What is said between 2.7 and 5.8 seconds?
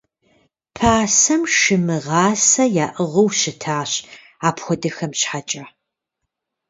яӏыгъыу щытащ апхуэдэхэм щхьэкӏэ.